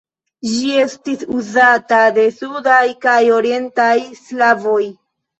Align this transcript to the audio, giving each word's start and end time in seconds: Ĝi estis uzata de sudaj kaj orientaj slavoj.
Ĝi 0.51 0.69
estis 0.83 1.25
uzata 1.39 1.99
de 2.15 2.23
sudaj 2.37 2.79
kaj 3.05 3.19
orientaj 3.35 3.93
slavoj. 4.23 4.79